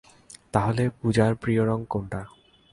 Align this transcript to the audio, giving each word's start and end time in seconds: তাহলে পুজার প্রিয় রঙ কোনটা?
তাহলে 0.53 0.83
পুজার 0.99 1.31
প্রিয় 1.35 1.61
রঙ 1.65 1.79
কোনটা? 1.85 2.21